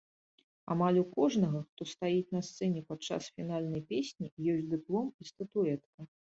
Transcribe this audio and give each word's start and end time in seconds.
Амаль 0.75 0.95
у 1.01 1.03
кожнага, 1.17 1.59
хто 1.67 1.81
стаіць 1.91 2.33
на 2.37 2.41
сцэне 2.49 2.83
падчас 2.89 3.23
фінальнай 3.37 3.87
песні, 3.95 4.27
ёсць 4.57 4.67
дыплом 4.75 5.07
і 5.21 5.33
статуэтка. 5.33 6.13